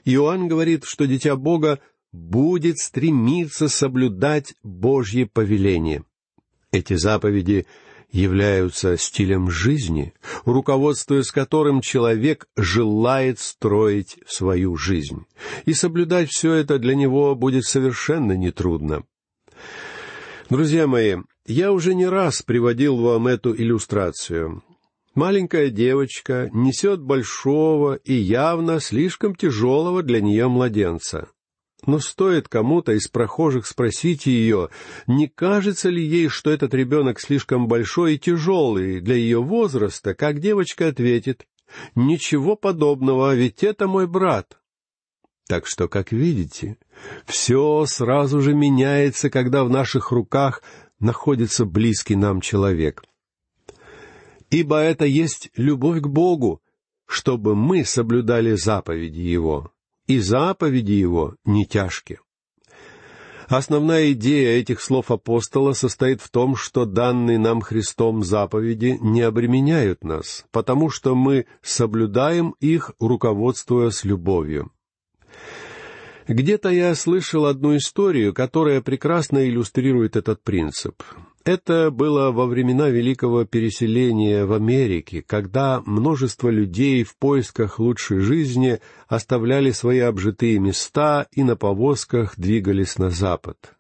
Иоанн 0.04 0.48
говорит, 0.48 0.84
что 0.84 1.08
дитя 1.08 1.38
Бога 1.38 1.80
будет 2.12 2.80
стремиться 2.80 3.70
соблюдать 3.70 4.56
Божье 4.64 5.26
повеление. 5.26 6.04
Эти 6.72 6.96
заповеди 6.96 7.66
являются 8.12 8.98
стилем 8.98 9.50
жизни, 9.50 10.14
руководствуясь 10.46 11.32
которым 11.32 11.82
человек 11.82 12.48
желает 12.56 13.40
строить 13.40 14.18
свою 14.28 14.76
жизнь. 14.76 15.26
И 15.66 15.74
соблюдать 15.74 16.30
все 16.30 16.54
это 16.54 16.80
для 16.80 16.96
него 16.96 17.36
будет 17.36 17.66
совершенно 17.66 18.34
нетрудно. 18.34 19.04
Друзья 20.50 20.88
мои, 20.88 21.18
я 21.46 21.72
уже 21.72 21.94
не 21.94 22.08
раз 22.08 22.42
приводил 22.42 22.98
вам 22.98 23.28
эту 23.28 23.56
иллюстрацию. 23.56 24.64
Маленькая 25.16 25.70
девочка 25.70 26.50
несет 26.54 27.02
большого 27.02 27.96
и 27.96 28.14
явно 28.14 28.80
слишком 28.80 29.36
тяжелого 29.36 30.02
для 30.02 30.22
нее 30.22 30.48
младенца. 30.48 31.28
Но 31.86 32.00
стоит 32.00 32.50
кому-то 32.50 32.92
из 32.92 33.08
прохожих 33.08 33.66
спросить 33.66 34.26
ее, 34.26 34.70
не 35.08 35.28
кажется 35.28 35.90
ли 35.90 36.06
ей, 36.06 36.28
что 36.28 36.52
этот 36.52 36.74
ребенок 36.74 37.20
слишком 37.20 37.68
большой 37.68 38.16
и 38.16 38.20
тяжелый 38.20 39.00
для 39.00 39.16
ее 39.16 39.42
возраста, 39.42 40.14
как 40.14 40.40
девочка 40.40 40.88
ответит, 40.88 41.48
«Ничего 41.96 42.56
подобного, 42.56 43.34
ведь 43.36 43.64
это 43.64 43.88
мой 43.88 44.08
брат». 44.08 44.60
Так 45.48 45.66
что, 45.66 45.88
как 45.88 46.12
видите, 46.12 46.78
все 47.26 47.86
сразу 47.86 48.42
же 48.42 48.54
меняется, 48.54 49.30
когда 49.30 49.64
в 49.64 49.70
наших 49.70 50.12
руках 50.12 50.62
находится 51.00 51.66
близкий 51.66 52.16
нам 52.16 52.42
человек. 52.42 53.04
Ибо 54.52 54.80
это 54.80 55.06
есть 55.06 55.50
любовь 55.56 56.02
к 56.02 56.08
Богу, 56.08 56.62
чтобы 57.08 57.56
мы 57.56 57.86
соблюдали 57.86 58.54
заповеди 58.54 59.22
Его 59.22 59.72
и 60.10 60.20
заповеди 60.20 60.94
его 60.94 61.36
не 61.46 61.68
тяжкие. 61.68 62.20
Основная 63.48 64.12
идея 64.12 64.60
этих 64.60 64.82
слов 64.82 65.12
апостола 65.12 65.74
состоит 65.74 66.20
в 66.22 66.30
том, 66.30 66.56
что 66.56 66.86
данные 66.86 67.38
нам 67.38 67.62
Христом 67.62 68.24
заповеди 68.24 68.98
не 69.02 69.22
обременяют 69.22 70.04
нас, 70.04 70.46
потому 70.52 70.90
что 70.90 71.16
мы 71.16 71.46
соблюдаем 71.62 72.56
их, 72.60 72.92
руководствуясь 73.00 74.04
любовью. 74.04 74.72
Где-то 76.28 76.70
я 76.70 76.94
слышал 76.96 77.46
одну 77.46 77.78
историю, 77.78 78.34
которая 78.34 78.82
прекрасно 78.82 79.48
иллюстрирует 79.48 80.16
этот 80.16 80.44
принцип. 80.44 81.04
Это 81.46 81.90
было 81.90 82.32
во 82.32 82.46
времена 82.46 82.90
великого 82.90 83.46
переселения 83.46 84.46
в 84.46 84.54
Америке, 84.54 85.24
когда 85.26 85.82
множество 85.86 86.50
людей 86.50 87.04
в 87.04 87.16
поисках 87.16 87.80
лучшей 87.80 88.20
жизни 88.20 88.80
оставляли 89.08 89.72
свои 89.72 90.00
обжитые 90.00 90.60
места 90.60 91.28
и 91.32 91.44
на 91.44 91.56
повозках 91.56 92.34
двигались 92.38 92.98
на 92.98 93.10
запад. 93.10 93.76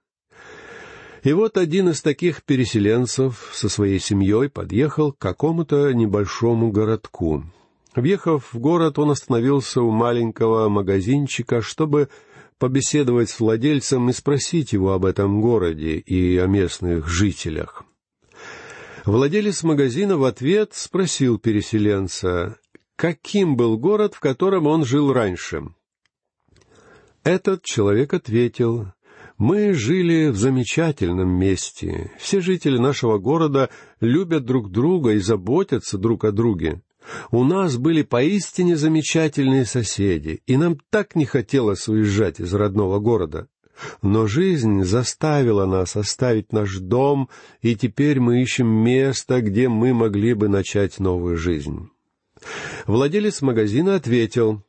И 1.23 1.33
вот 1.33 1.57
один 1.57 1.89
из 1.89 2.01
таких 2.01 2.43
переселенцев 2.43 3.49
со 3.53 3.67
своей 3.67 3.99
семьей 3.99 4.49
подъехал 4.49 5.11
к 5.11 5.17
какому-то 5.17 5.91
небольшому 5.93 6.71
городку. 6.71 7.43
Въехав 7.93 8.53
в 8.53 8.59
город, 8.59 8.99
он 8.99 9.11
остановился 9.11 9.81
у 9.81 9.91
маленького 9.91 10.69
магазинчика, 10.69 11.61
чтобы 11.61 12.07
побеседовать 12.59 13.29
с 13.29 13.39
владельцем 13.39 14.09
и 14.09 14.13
спросить 14.13 14.73
его 14.73 14.91
об 14.91 15.05
этом 15.05 15.41
городе 15.41 15.97
и 15.97 16.37
о 16.37 16.45
местных 16.45 17.07
жителях. 17.07 17.83
Владелец 19.05 19.63
магазина 19.63 20.17
в 20.17 20.25
ответ 20.25 20.73
спросил 20.73 21.39
переселенца, 21.39 22.59
каким 22.95 23.55
был 23.55 23.77
город, 23.77 24.13
в 24.13 24.19
котором 24.19 24.67
он 24.67 24.85
жил 24.85 25.13
раньше. 25.13 25.63
Этот 27.23 27.63
человек 27.63 28.13
ответил, 28.13 28.87
«Мы 29.37 29.73
жили 29.73 30.27
в 30.27 30.35
замечательном 30.35 31.29
месте. 31.29 32.11
Все 32.19 32.41
жители 32.41 32.77
нашего 32.77 33.17
города 33.17 33.69
любят 34.01 34.43
друг 34.45 34.69
друга 34.69 35.11
и 35.11 35.19
заботятся 35.19 35.97
друг 35.97 36.25
о 36.25 36.31
друге. 36.33 36.81
У 37.31 37.43
нас 37.43 37.77
были 37.77 38.01
поистине 38.03 38.75
замечательные 38.75 39.65
соседи, 39.65 40.41
и 40.45 40.57
нам 40.57 40.77
так 40.89 41.15
не 41.15 41.25
хотелось 41.25 41.87
уезжать 41.87 42.39
из 42.39 42.53
родного 42.53 42.99
города. 42.99 43.47
Но 44.01 44.27
жизнь 44.27 44.83
заставила 44.83 45.65
нас 45.65 45.95
оставить 45.95 46.51
наш 46.51 46.77
дом, 46.77 47.29
и 47.61 47.75
теперь 47.75 48.19
мы 48.19 48.41
ищем 48.41 48.67
место, 48.67 49.41
где 49.41 49.69
мы 49.69 49.93
могли 49.93 50.33
бы 50.33 50.49
начать 50.49 50.99
новую 50.99 51.37
жизнь. 51.37 51.89
Владелец 52.85 53.41
магазина 53.41 53.95
ответил, 53.95 54.63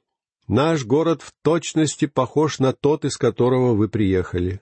«Наш 0.46 0.84
город 0.84 1.22
в 1.22 1.32
точности 1.42 2.06
похож 2.06 2.58
на 2.58 2.72
тот, 2.72 3.04
из 3.04 3.16
которого 3.16 3.74
вы 3.74 3.88
приехали. 3.88 4.60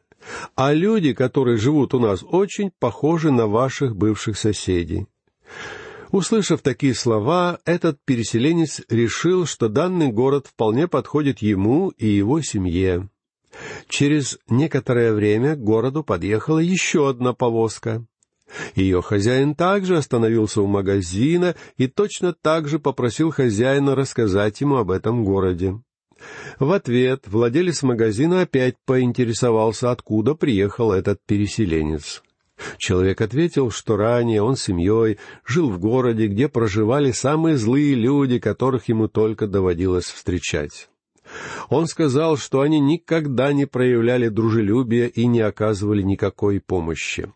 А 0.55 0.73
люди, 0.73 1.15
которые 1.15 1.57
живут 1.57 1.95
у 1.95 1.99
нас, 1.99 2.23
очень 2.23 2.71
похожи 2.79 3.31
на 3.31 3.47
ваших 3.47 3.97
бывших 3.97 4.37
соседей. 4.37 5.07
Услышав 6.11 6.63
такие 6.63 6.95
слова, 6.95 7.59
этот 7.65 7.99
переселенец 8.05 8.81
решил, 8.89 9.45
что 9.47 9.69
данный 9.69 10.09
город 10.09 10.47
вполне 10.47 10.89
подходит 10.89 11.41
ему 11.41 11.91
и 11.91 12.07
его 12.07 12.41
семье. 12.41 13.09
Через 13.89 14.39
некоторое 14.49 15.13
время 15.13 15.55
к 15.57 15.61
городу 15.61 16.03
подъехала 16.03 16.59
еще 16.59 17.09
одна 17.09 17.33
повозка. 17.33 18.05
Ее 18.75 19.03
хозяин 19.03 19.55
также 19.55 19.99
остановился 19.99 20.63
у 20.63 20.67
магазина 20.67 21.55
и 21.77 21.87
точно 21.87 22.33
так 22.33 22.69
же 22.69 22.79
попросил 22.79 23.31
хозяина 23.31 23.95
рассказать 23.95 24.61
ему 24.63 24.77
об 24.77 24.91
этом 24.91 25.25
городе. 25.25 25.81
В 26.59 26.73
ответ 26.73 27.25
владелец 27.27 27.83
магазина 27.83 28.43
опять 28.43 28.77
поинтересовался, 28.87 29.91
откуда 29.91 30.35
приехал 30.35 30.93
этот 30.93 31.21
переселенец. 31.27 32.23
Человек 32.79 33.21
ответил, 33.21 33.71
что 33.71 33.97
ранее 33.97 34.43
он 34.43 34.57
с 34.57 34.65
семьей 34.65 35.19
жил 35.47 35.71
в 35.71 35.79
городе, 35.79 36.27
где 36.27 36.49
проживали 36.49 37.13
самые 37.13 37.57
злые 37.57 37.95
люди, 37.95 38.39
которых 38.39 38.89
ему 38.89 39.09
только 39.09 39.47
доводилось 39.47 40.07
встречать. 40.07 40.89
Он 41.69 41.87
сказал, 41.87 42.37
что 42.37 42.63
они 42.63 42.81
никогда 42.81 43.53
не 43.53 43.67
проявляли 43.67 44.29
дружелюбия 44.29 45.07
и 45.07 45.27
не 45.27 45.41
оказывали 45.41 46.03
никакой 46.03 46.61
помощи. 46.61 47.33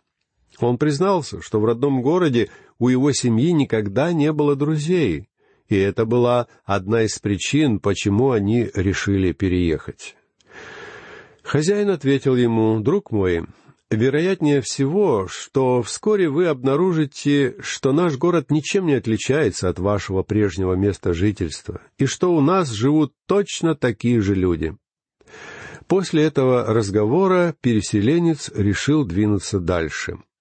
Он 0.60 0.78
признался, 0.78 1.42
что 1.42 1.60
в 1.60 1.64
родном 1.64 2.02
городе 2.02 2.50
у 2.78 2.88
его 2.88 3.12
семьи 3.12 3.52
никогда 3.52 4.12
не 4.12 4.32
было 4.32 4.56
друзей, 4.56 5.28
и 5.68 5.76
это 5.76 6.04
была 6.04 6.48
одна 6.64 7.02
из 7.02 7.18
причин, 7.18 7.80
почему 7.80 8.30
они 8.30 8.70
решили 8.74 9.32
переехать. 9.32 10.16
Хозяин 11.42 11.90
ответил 11.90 12.36
ему, 12.36 12.80
«Друг 12.80 13.10
мой, 13.10 13.44
вероятнее 13.92 14.60
всего, 14.60 15.28
что 15.28 15.82
вскоре 15.82 16.28
вы 16.28 16.46
обнаружите, 16.46 17.56
что 17.60 17.92
наш 17.92 18.16
город 18.16 18.50
ничем 18.50 18.86
не 18.86 18.94
отличается 18.94 19.68
от 19.68 19.78
вашего 19.78 20.22
прежнего 20.22 20.74
места 20.74 21.12
жительства, 21.12 21.80
и 21.98 22.06
что 22.06 22.34
у 22.34 22.40
нас 22.40 22.70
живут 22.70 23.12
точно 23.26 23.74
такие 23.74 24.20
же 24.20 24.34
люди». 24.34 24.76
После 25.86 26.22
этого 26.22 26.72
разговора 26.72 27.54
переселенец 27.60 28.50
решил 28.54 29.04
двинуться 29.04 29.58
дальше— 29.60 30.18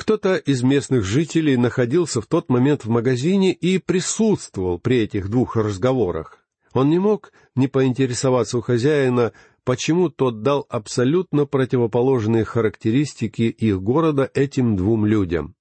кто-то 0.00 0.36
из 0.36 0.62
местных 0.62 1.04
жителей 1.04 1.58
находился 1.58 2.22
в 2.22 2.26
тот 2.26 2.48
момент 2.48 2.86
в 2.86 2.88
магазине 2.88 3.52
и 3.52 3.76
присутствовал 3.76 4.78
при 4.78 5.00
этих 5.00 5.28
двух 5.28 5.56
разговорах. 5.56 6.38
Он 6.72 6.88
не 6.88 6.98
мог 6.98 7.32
не 7.54 7.68
поинтересоваться 7.68 8.56
у 8.56 8.62
хозяина, 8.62 9.32
почему 9.70 10.08
тот 10.08 10.42
дал 10.42 10.66
абсолютно 10.68 11.46
противоположные 11.46 12.44
характеристики 12.44 13.42
их 13.42 13.80
города 13.80 14.28
этим 14.34 14.74
двум 14.74 15.06
людям. 15.06 15.54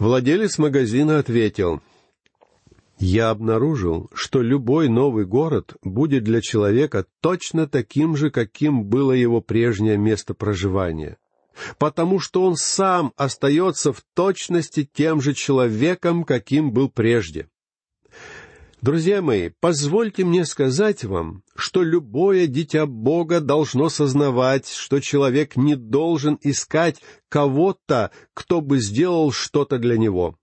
Владелец 0.00 0.58
магазина 0.58 1.20
ответил, 1.20 1.80
«Я 2.98 3.30
обнаружил, 3.30 4.10
что 4.12 4.42
любой 4.42 4.88
новый 4.88 5.24
город 5.24 5.76
будет 5.84 6.24
для 6.24 6.40
человека 6.40 7.06
точно 7.20 7.68
таким 7.68 8.16
же, 8.16 8.32
каким 8.32 8.82
было 8.86 9.12
его 9.12 9.40
прежнее 9.40 9.96
место 9.96 10.34
проживания 10.34 11.16
потому 11.78 12.18
что 12.18 12.42
он 12.42 12.56
сам 12.56 13.12
остается 13.16 13.92
в 13.92 14.02
точности 14.12 14.90
тем 14.92 15.20
же 15.20 15.34
человеком, 15.34 16.24
каким 16.24 16.72
был 16.72 16.88
прежде. 16.88 17.48
Друзья 18.84 19.22
мои, 19.22 19.48
позвольте 19.60 20.26
мне 20.26 20.44
сказать 20.44 21.04
вам, 21.04 21.42
что 21.56 21.82
любое 21.82 22.46
дитя 22.46 22.84
Бога 22.84 23.40
должно 23.40 23.88
сознавать, 23.88 24.68
что 24.68 25.00
человек 25.00 25.56
не 25.56 25.74
должен 25.74 26.38
искать 26.42 27.00
кого-то, 27.30 28.10
кто 28.34 28.60
бы 28.60 28.78
сделал 28.80 29.32
что-то 29.32 29.78
для 29.78 29.96
него. 29.96 30.36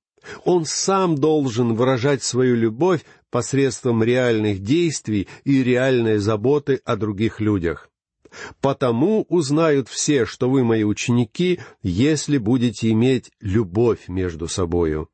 Он 0.44 0.66
сам 0.66 1.20
должен 1.20 1.76
выражать 1.76 2.24
свою 2.24 2.56
любовь 2.56 3.02
посредством 3.30 4.02
реальных 4.02 4.64
действий 4.64 5.28
и 5.44 5.62
реальной 5.62 6.18
заботы 6.18 6.82
о 6.84 6.96
других 6.96 7.42
людях. 7.42 7.92
Потому 8.60 9.24
узнают 9.30 9.88
все, 9.88 10.26
что 10.26 10.50
вы 10.50 10.64
мои 10.64 10.84
ученики, 10.84 11.60
если 11.84 12.40
будете 12.40 12.90
иметь 12.90 13.30
любовь 13.40 14.08
между 14.08 14.48
собою». 14.48 15.11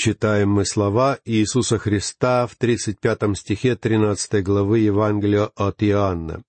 Читаем 0.00 0.48
мы 0.48 0.64
слова 0.64 1.18
Иисуса 1.26 1.76
Христа 1.76 2.46
в 2.46 2.56
35 2.56 3.36
стихе 3.36 3.76
13 3.76 4.42
главы 4.42 4.78
Евангелия 4.78 5.50
от 5.54 5.82
Иоанна. 5.82 6.42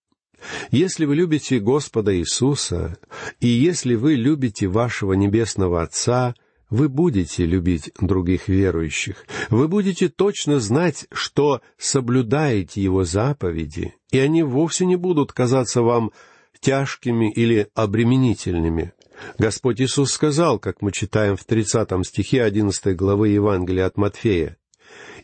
«Если 0.72 1.04
вы 1.04 1.16
любите 1.18 1.60
Господа 1.60 2.18
Иисуса, 2.18 2.98
и 3.42 3.48
если 3.48 3.96
вы 3.96 4.14
любите 4.16 4.68
вашего 4.68 5.12
Небесного 5.12 5.82
Отца, 5.82 6.34
вы 6.70 6.88
будете 6.88 7.46
любить 7.46 7.92
других 8.00 8.48
верующих. 8.48 9.26
Вы 9.50 9.68
будете 9.68 10.08
точно 10.08 10.62
знать, 10.62 11.08
что 11.12 11.60
соблюдаете 11.78 12.82
Его 12.82 13.04
заповеди, 13.04 13.96
и 14.12 14.20
они 14.20 14.44
вовсе 14.44 14.86
не 14.86 14.96
будут 14.96 15.34
казаться 15.34 15.82
вам 15.82 16.14
тяжкими 16.62 17.30
или 17.30 17.68
обременительными. 17.76 18.94
Господь 19.38 19.82
Иисус 19.82 20.12
сказал, 20.12 20.60
как 20.60 20.82
мы 20.82 20.92
читаем 20.92 21.36
в 21.36 21.44
30 21.44 21.90
стихе 22.06 22.44
11 22.44 22.96
главы 22.96 23.30
Евангелия 23.30 23.86
от 23.86 23.98
Матфея, 23.98 24.58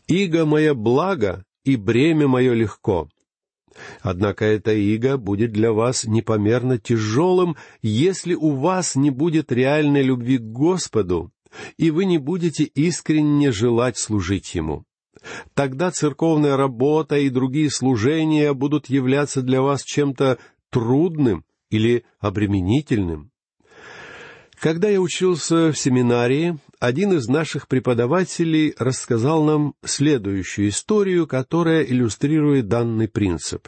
«Иго 0.08 0.46
мое 0.46 0.74
благо, 0.74 1.44
и 1.64 1.76
бремя 1.76 2.28
мое 2.28 2.54
легко». 2.54 3.10
Однако 4.02 4.46
эта 4.46 4.74
иго 4.74 5.18
будет 5.18 5.52
для 5.52 5.72
вас 5.72 6.06
непомерно 6.06 6.80
тяжелым, 6.80 7.58
если 7.82 8.34
у 8.34 8.52
вас 8.52 8.96
не 8.96 9.12
будет 9.12 9.52
реальной 9.52 10.02
любви 10.02 10.40
к 10.40 10.44
Господу 10.44 11.32
и 11.78 11.92
вы 11.92 12.06
не 12.06 12.18
будете 12.18 12.64
искренне 12.64 13.52
желать 13.52 13.98
служить 13.98 14.54
Ему. 14.56 14.86
Тогда 15.54 15.92
церковная 15.92 16.56
работа 16.58 17.18
и 17.18 17.30
другие 17.30 17.70
служения 17.70 18.54
будут 18.54 18.90
являться 18.90 19.42
для 19.42 19.62
вас 19.62 19.84
чем-то 19.84 20.38
трудным 20.70 21.44
или 21.70 22.06
обременительным. 22.20 23.32
Когда 24.60 24.90
я 24.90 25.00
учился 25.00 25.72
в 25.72 25.78
семинарии, 25.78 26.58
один 26.80 27.14
из 27.14 27.28
наших 27.28 27.68
преподавателей 27.68 28.74
рассказал 28.80 29.44
нам 29.44 29.76
следующую 29.86 30.70
историю, 30.70 31.28
которая 31.28 31.84
иллюстрирует 31.84 32.68
данный 32.68 33.08
принцип. 33.08 33.68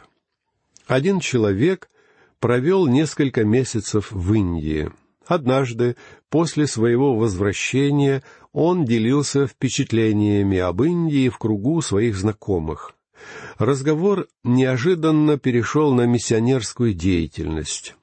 Один 0.88 1.20
человек 1.20 1.88
провел 2.40 2.88
несколько 2.88 3.44
месяцев 3.44 4.10
в 4.10 4.34
Индии. 4.34 4.90
Однажды, 5.26 5.94
после 6.28 6.66
своего 6.66 7.14
возвращения, 7.14 8.24
он 8.52 8.84
делился 8.84 9.46
впечатлениями 9.46 10.58
об 10.58 10.82
Индии 10.82 11.28
в 11.28 11.38
кругу 11.38 11.82
своих 11.82 12.16
знакомых. 12.16 12.94
Разговор 13.58 14.26
неожиданно 14.42 15.38
перешел 15.38 15.94
на 15.94 16.06
миссионерскую 16.06 16.94
деятельность. 16.94 17.94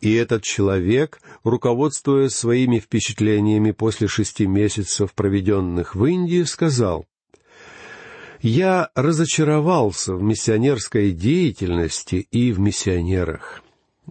И 0.00 0.14
этот 0.14 0.42
человек, 0.42 1.20
руководствуясь 1.44 2.32
своими 2.32 2.78
впечатлениями 2.78 3.72
после 3.72 4.08
шести 4.08 4.46
месяцев, 4.46 5.12
проведенных 5.14 5.94
в 5.94 6.04
Индии, 6.04 6.42
сказал, 6.44 7.06
«Я 8.42 8.90
разочаровался 8.94 10.14
в 10.14 10.22
миссионерской 10.22 11.10
деятельности 11.12 12.26
и 12.30 12.52
в 12.52 12.60
миссионерах. 12.60 13.62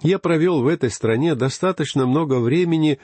Я 0.01 0.19
провел 0.19 0.61
в 0.61 0.67
этой 0.67 0.89
стране 0.89 1.35
достаточно 1.35 2.05
много 2.05 2.39
времени, 2.39 2.99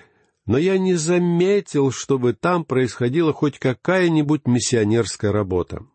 но 0.45 0.57
я 0.57 0.77
не 0.77 0.95
заметил, 0.95 1.91
чтобы 1.91 2.33
там 2.33 2.65
происходила 2.65 3.31
хоть 3.31 3.59
какая-нибудь 3.59 4.45
миссионерская 4.45 5.31
работа. 5.31 5.85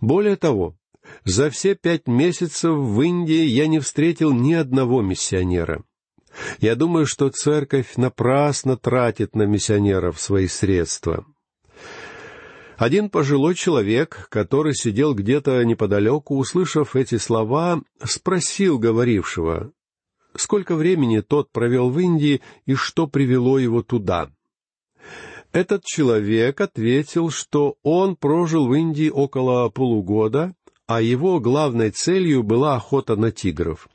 Более 0.00 0.36
того, 0.36 0.76
за 1.24 1.50
все 1.50 1.74
пять 1.74 2.06
месяцев 2.06 2.76
в 2.76 3.00
Индии 3.02 3.44
я 3.44 3.66
не 3.66 3.78
встретил 3.78 4.32
ни 4.32 4.54
одного 4.54 5.02
миссионера. 5.02 5.82
Я 6.60 6.76
думаю, 6.76 7.06
что 7.06 7.28
церковь 7.28 7.96
напрасно 7.96 8.76
тратит 8.76 9.34
на 9.34 9.42
миссионеров 9.42 10.20
свои 10.20 10.46
средства. 10.46 11.24
Один 12.76 13.10
пожилой 13.10 13.54
человек, 13.56 14.26
который 14.30 14.74
сидел 14.74 15.14
где-то 15.14 15.62
неподалеку, 15.64 16.38
услышав 16.38 16.96
эти 16.96 17.18
слова, 17.18 17.82
спросил 18.02 18.78
говорившего, 18.78 19.72
сколько 20.34 20.76
времени 20.76 21.20
тот 21.20 21.52
провел 21.52 21.90
в 21.90 21.98
Индии 21.98 22.40
и 22.64 22.74
что 22.74 23.06
привело 23.06 23.58
его 23.58 23.82
туда. 23.82 24.30
Этот 25.52 25.84
человек 25.84 26.60
ответил, 26.60 27.28
что 27.30 27.76
он 27.82 28.16
прожил 28.16 28.68
в 28.68 28.74
Индии 28.74 29.10
около 29.10 29.68
полугода, 29.68 30.54
а 30.90 31.00
его 31.00 31.38
главной 31.38 31.92
целью 31.92 32.42
была 32.42 32.74
охота 32.74 33.14
на 33.14 33.30
тигров. 33.30 33.88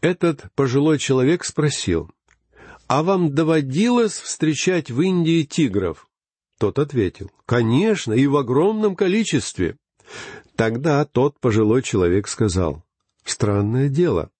Этот 0.00 0.44
пожилой 0.54 1.00
человек 1.00 1.44
спросил, 1.44 2.12
«А 2.86 3.02
вам 3.02 3.34
доводилось 3.34 4.12
встречать 4.12 4.92
в 4.92 5.00
Индии 5.00 5.42
тигров?» 5.42 6.08
Тот 6.60 6.78
ответил, 6.78 7.32
«Конечно, 7.44 8.12
и 8.12 8.28
в 8.28 8.36
огромном 8.36 8.94
количестве». 8.94 9.78
Тогда 10.54 11.04
тот 11.04 11.40
пожилой 11.40 11.82
человек 11.82 12.28
сказал, 12.28 12.84
«Странное 13.24 13.88
дело. 13.88 14.30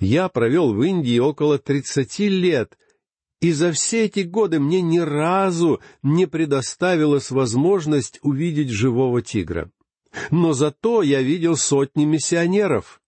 Я 0.00 0.30
провел 0.30 0.72
в 0.72 0.82
Индии 0.82 1.18
около 1.18 1.58
тридцати 1.58 2.26
лет, 2.26 2.78
и 3.42 3.52
за 3.52 3.72
все 3.72 4.06
эти 4.06 4.20
годы 4.20 4.60
мне 4.60 4.80
ни 4.80 4.98
разу 4.98 5.82
не 6.02 6.24
предоставилась 6.24 7.30
возможность 7.30 8.18
увидеть 8.22 8.70
живого 8.70 9.20
тигра. 9.20 9.70
Но 10.30 10.52
зато 10.52 11.02
я 11.02 11.22
видел 11.22 11.56
сотни 11.56 12.04
миссионеров. 12.04 13.00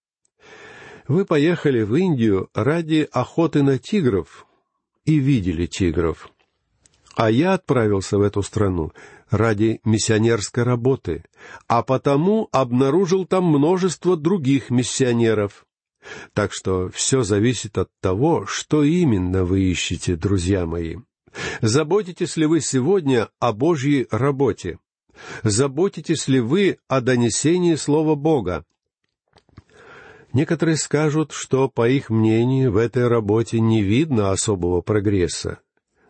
Вы 1.09 1.25
поехали 1.25 1.83
в 1.83 1.95
Индию 1.97 2.49
ради 2.55 3.09
охоты 3.11 3.63
на 3.63 3.79
тигров 3.79 4.47
и 5.05 5.19
видели 5.19 5.67
тигров. 5.67 6.31
А 7.17 7.31
я 7.31 7.55
отправился 7.55 8.17
в 8.17 8.23
эту 8.23 8.43
страну 8.43 8.93
ради 9.29 9.81
миссионерской 9.85 10.63
работы, 10.63 11.25
а 11.67 11.83
потому 11.83 12.49
обнаружил 12.53 13.27
там 13.27 13.45
множество 13.45 14.17
других 14.17 14.71
миссионеров. 14.71 15.67
Так 16.33 16.53
что 16.53 16.89
все 16.89 17.23
зависит 17.23 17.77
от 17.77 17.91
того, 18.01 18.47
что 18.47 18.83
именно 18.83 19.45
вы 19.45 19.63
ищете, 19.63 20.17
друзья 20.17 20.67
мои. 20.67 20.97
Заботитесь 21.61 22.37
ли 22.37 22.47
вы 22.47 22.61
сегодня 22.61 23.29
о 23.39 23.53
Божьей 23.53 24.07
работе? 24.11 24.79
Заботитесь 25.43 26.29
ли 26.29 26.41
вы 26.41 26.79
о 26.89 27.01
донесении 27.01 27.75
Слова 27.75 28.15
Бога? 28.15 28.65
Некоторые 30.33 30.77
скажут, 30.77 31.33
что, 31.33 31.69
по 31.69 31.89
их 31.89 32.09
мнению, 32.09 32.73
в 32.73 32.77
этой 32.77 33.09
работе 33.09 33.61
не 33.61 33.83
видно 33.83 34.31
особого 34.31 34.81
прогресса. 34.81 35.59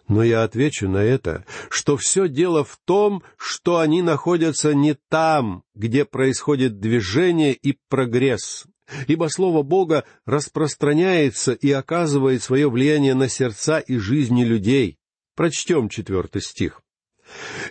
Но 0.08 0.22
я 0.22 0.42
отвечу 0.42 0.88
на 0.88 0.98
это, 0.98 1.44
что 1.70 1.96
все 1.96 2.28
дело 2.28 2.64
в 2.64 2.78
том, 2.84 3.22
что 3.36 3.78
они 3.78 4.02
находятся 4.02 4.74
не 4.74 4.96
там, 5.08 5.62
где 5.74 6.04
происходит 6.04 6.80
движение 6.80 7.54
и 7.54 7.78
прогресс, 7.88 8.66
ибо 9.06 9.28
Слово 9.28 9.62
Бога 9.62 10.04
распространяется 10.26 11.52
и 11.52 11.70
оказывает 11.70 12.42
свое 12.42 12.68
влияние 12.68 13.14
на 13.14 13.28
сердца 13.28 13.78
и 13.78 13.98
жизни 13.98 14.44
людей. 14.44 14.98
Прочтем 15.36 15.88
четвертый 15.88 16.42
стих. 16.42 16.82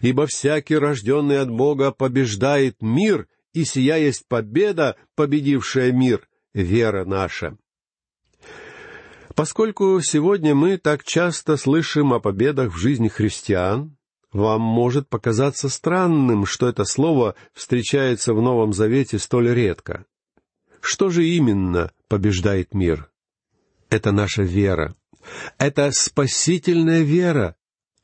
«Ибо 0.01 0.27
всякий, 0.27 0.75
рожденный 0.75 1.39
от 1.39 1.49
Бога, 1.49 1.91
побеждает 1.91 2.81
мир, 2.81 3.27
и 3.53 3.63
сия 3.65 3.97
есть 3.97 4.27
победа, 4.27 4.95
победившая 5.15 5.91
мир, 5.91 6.27
вера 6.53 7.05
наша». 7.05 7.57
Поскольку 9.35 10.01
сегодня 10.01 10.53
мы 10.53 10.77
так 10.77 11.03
часто 11.03 11.55
слышим 11.55 12.13
о 12.13 12.19
победах 12.19 12.73
в 12.73 12.77
жизни 12.77 13.07
христиан, 13.07 13.95
вам 14.31 14.61
может 14.61 15.09
показаться 15.09 15.69
странным, 15.69 16.45
что 16.45 16.67
это 16.67 16.83
слово 16.83 17.35
встречается 17.53 18.33
в 18.33 18.41
Новом 18.41 18.73
Завете 18.73 19.17
столь 19.17 19.53
редко. 19.53 20.05
Что 20.81 21.09
же 21.09 21.25
именно 21.25 21.91
побеждает 22.07 22.73
мир? 22.73 23.09
Это 23.89 24.11
наша 24.11 24.43
вера. 24.43 24.95
Это 25.57 25.91
спасительная 25.91 27.01
вера, 27.01 27.55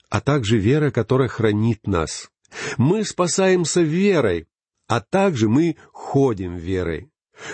а 0.09 0.21
также 0.21 0.57
вера, 0.57 0.91
которая 0.91 1.27
хранит 1.27 1.87
нас. 1.87 2.29
Мы 2.77 3.03
спасаемся 3.03 3.81
верой, 3.81 4.47
а 4.87 5.01
также 5.01 5.49
мы 5.49 5.77
ходим 5.91 6.55
верой. 6.55 7.09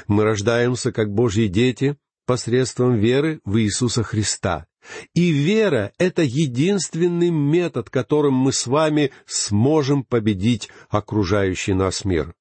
Мы 0.08 0.24
рождаемся 0.24 0.92
как 0.92 1.12
Божьи 1.12 1.48
дети 1.48 1.98
посредством 2.26 2.96
веры 2.96 3.42
в 3.46 3.58
Иисуса 3.58 4.04
Христа. 4.04 4.68
И 5.14 5.32
вера— 5.32 5.92
это 5.98 6.24
единственный 6.24 7.30
метод, 7.30 7.90
которым 7.90 8.34
мы 8.34 8.52
с 8.52 8.68
вами 8.68 9.12
сможем 9.26 10.04
победить 10.04 10.70
окружающий 10.90 11.74
нас 11.74 12.04
мир. 12.04 12.34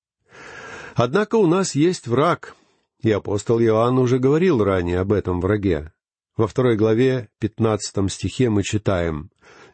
Однако 0.95 1.37
у 1.37 1.47
нас 1.47 1.75
есть 1.75 2.07
враг, 2.07 2.57
и 3.03 3.11
апостол 3.11 3.61
Иоанн 3.61 3.99
уже 3.99 4.19
говорил 4.19 4.63
ранее 4.63 5.01
об 5.01 5.13
этом 5.13 5.41
враге. 5.41 5.93
Во 6.37 6.47
второй 6.47 6.77
главе, 6.77 7.29
пятнадцатом 7.39 8.09
стихе 8.09 8.49
мы 8.49 8.63
читаем 8.63 9.31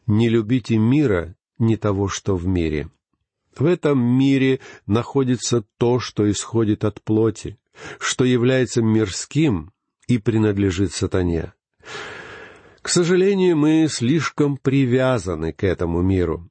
«Не 0.06 0.28
любите 0.28 0.76
мира, 0.76 1.34
не 1.58 1.76
того, 1.76 2.08
что 2.08 2.36
в 2.36 2.46
мире». 2.46 2.90
В 3.56 3.64
этом 3.64 3.98
мире 3.98 4.60
находится 4.86 5.64
то, 5.78 5.98
что 5.98 6.30
исходит 6.30 6.84
от 6.84 7.02
плоти, 7.02 7.58
что 7.98 8.24
является 8.24 8.82
мирским 8.82 9.72
и 10.08 10.18
принадлежит 10.18 10.92
сатане. 10.92 11.54
К 12.82 12.88
сожалению, 12.88 13.56
мы 13.56 13.88
слишком 13.90 14.58
привязаны 14.58 15.52
к 15.52 15.64
этому 15.64 16.02
миру. 16.02 16.50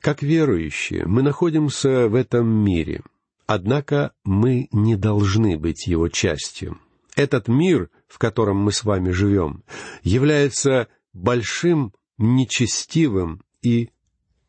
Как 0.00 0.22
верующие, 0.22 1.06
мы 1.06 1.22
находимся 1.22 2.08
в 2.08 2.14
этом 2.16 2.48
мире— 2.48 3.02
Однако 3.52 4.12
мы 4.22 4.68
не 4.70 4.94
должны 4.94 5.58
быть 5.58 5.88
его 5.88 6.08
частью. 6.08 6.78
Этот 7.16 7.48
мир, 7.48 7.90
в 8.06 8.16
котором 8.18 8.58
мы 8.58 8.70
с 8.70 8.84
вами 8.84 9.10
живем, 9.10 9.64
является 10.04 10.86
большим, 11.12 11.92
нечестивым 12.20 13.42
и 13.62 13.90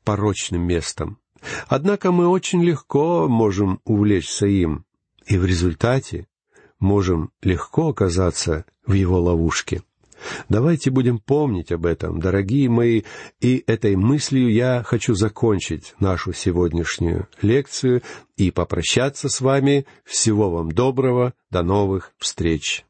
порочным 0.03 0.61
местом. 0.61 1.17
Однако 1.67 2.11
мы 2.11 2.27
очень 2.27 2.63
легко 2.63 3.27
можем 3.27 3.81
увлечься 3.83 4.45
им, 4.45 4.85
и 5.25 5.37
в 5.37 5.45
результате 5.45 6.27
можем 6.79 7.31
легко 7.41 7.89
оказаться 7.89 8.65
в 8.85 8.93
его 8.93 9.19
ловушке. 9.19 9.81
Давайте 10.49 10.91
будем 10.91 11.17
помнить 11.17 11.71
об 11.71 11.85
этом, 11.85 12.19
дорогие 12.19 12.69
мои, 12.69 13.03
и 13.39 13.63
этой 13.65 13.95
мыслью 13.95 14.51
я 14.51 14.83
хочу 14.85 15.15
закончить 15.15 15.95
нашу 15.99 16.33
сегодняшнюю 16.33 17.27
лекцию 17.41 18.03
и 18.37 18.51
попрощаться 18.51 19.29
с 19.29 19.41
вами. 19.41 19.87
Всего 20.05 20.51
вам 20.51 20.71
доброго, 20.71 21.33
до 21.49 21.63
новых 21.63 22.13
встреч. 22.19 22.85